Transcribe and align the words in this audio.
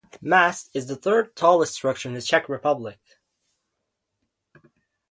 Mast 0.19 0.71
is 0.73 0.89
third 0.91 1.35
tallest 1.35 1.75
structure 1.75 2.09
in 2.09 2.15
the 2.15 2.23
Czech 2.23 2.49
Republic. 2.49 2.97